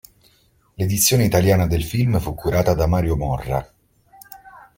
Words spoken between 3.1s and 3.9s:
Morra.